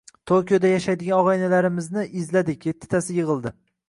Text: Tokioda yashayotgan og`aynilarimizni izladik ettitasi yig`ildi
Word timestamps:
Tokioda 0.29 0.69
yashayotgan 0.69 1.27
og`aynilarimizni 1.47 2.05
izladik 2.23 2.65
ettitasi 2.73 3.19
yig`ildi 3.19 3.53